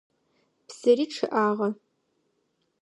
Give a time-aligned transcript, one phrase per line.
[0.67, 1.67] Псыри чъыӏагъэ.